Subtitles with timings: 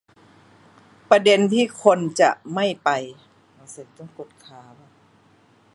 [1.09, 2.89] ประเด็นที่คนจะไม่ไป